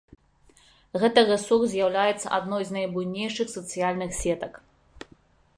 Гэты 1.03 1.23
рэсурс 1.27 1.67
з'яўляецца 1.75 2.27
адной 2.37 2.63
з 2.71 2.79
найбуйнейшых 2.79 3.47
сацыяльных 3.57 4.11
сетак. 4.23 4.53